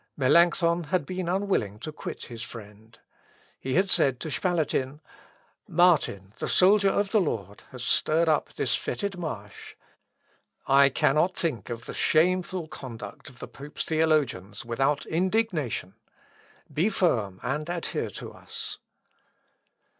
Melancthon 0.17 0.85
had 0.85 1.05
been 1.05 1.29
unwilling 1.29 1.77
to 1.81 1.91
quit 1.91 2.23
his 2.25 2.41
friend. 2.41 2.97
He 3.59 3.75
had 3.75 3.91
said 3.91 4.19
to 4.21 4.31
Spalatin, 4.31 4.99
"Martin, 5.67 6.33
the 6.39 6.47
soldier 6.47 6.89
of 6.89 7.11
the 7.11 7.21
Lord, 7.21 7.61
has 7.69 7.83
stirred 7.83 8.27
up 8.27 8.51
this 8.55 8.73
fetid 8.73 9.19
marsh. 9.19 9.75
I 10.65 10.89
cannot 10.89 11.35
think 11.35 11.69
of 11.69 11.85
the 11.85 11.93
shameful 11.93 12.67
conduct 12.67 13.29
of 13.29 13.37
the 13.37 13.47
pope's 13.47 13.85
theologians 13.85 14.65
without 14.65 15.05
indignation. 15.05 15.93
Be 16.73 16.89
firm, 16.89 17.39
and 17.43 17.69
adhere 17.69 18.09
to 18.09 18.33
us." 18.33 18.79